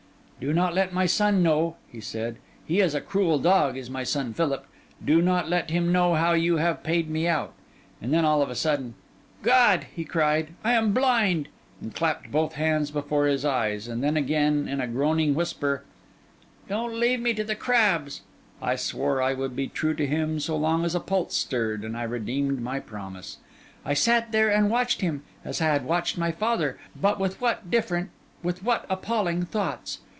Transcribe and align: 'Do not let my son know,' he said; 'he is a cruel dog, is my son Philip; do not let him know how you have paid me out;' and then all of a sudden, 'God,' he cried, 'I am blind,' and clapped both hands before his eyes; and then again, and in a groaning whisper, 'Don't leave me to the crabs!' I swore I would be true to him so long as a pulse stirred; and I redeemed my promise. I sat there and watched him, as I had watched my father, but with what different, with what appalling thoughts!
'Do 0.43 0.51
not 0.53 0.73
let 0.73 0.91
my 0.91 1.05
son 1.05 1.43
know,' 1.43 1.75
he 1.87 2.01
said; 2.01 2.37
'he 2.65 2.79
is 2.79 2.95
a 2.95 2.99
cruel 2.99 3.37
dog, 3.37 3.77
is 3.77 3.91
my 3.91 4.03
son 4.03 4.33
Philip; 4.33 4.65
do 5.05 5.21
not 5.21 5.47
let 5.47 5.69
him 5.69 5.91
know 5.91 6.15
how 6.15 6.33
you 6.33 6.57
have 6.57 6.81
paid 6.81 7.07
me 7.07 7.27
out;' 7.27 7.53
and 8.01 8.11
then 8.11 8.25
all 8.25 8.41
of 8.41 8.49
a 8.49 8.55
sudden, 8.55 8.95
'God,' 9.43 9.85
he 9.95 10.03
cried, 10.03 10.55
'I 10.63 10.73
am 10.73 10.93
blind,' 10.93 11.47
and 11.79 11.93
clapped 11.93 12.31
both 12.31 12.53
hands 12.53 12.89
before 12.89 13.27
his 13.27 13.45
eyes; 13.45 13.87
and 13.87 14.03
then 14.03 14.17
again, 14.17 14.61
and 14.67 14.81
in 14.81 14.81
a 14.81 14.87
groaning 14.87 15.35
whisper, 15.35 15.83
'Don't 16.67 16.95
leave 16.99 17.19
me 17.19 17.35
to 17.35 17.43
the 17.43 17.53
crabs!' 17.55 18.21
I 18.63 18.75
swore 18.77 19.21
I 19.21 19.35
would 19.35 19.55
be 19.55 19.67
true 19.67 19.93
to 19.93 20.07
him 20.07 20.39
so 20.39 20.57
long 20.57 20.85
as 20.85 20.95
a 20.95 20.99
pulse 20.99 21.37
stirred; 21.37 21.83
and 21.83 21.95
I 21.95 22.01
redeemed 22.01 22.63
my 22.63 22.79
promise. 22.79 23.37
I 23.85 23.93
sat 23.93 24.31
there 24.31 24.49
and 24.49 24.71
watched 24.71 25.01
him, 25.01 25.21
as 25.45 25.61
I 25.61 25.65
had 25.65 25.85
watched 25.85 26.17
my 26.17 26.31
father, 26.31 26.79
but 26.99 27.19
with 27.19 27.39
what 27.41 27.69
different, 27.69 28.09
with 28.41 28.63
what 28.63 28.87
appalling 28.89 29.45
thoughts! 29.45 29.99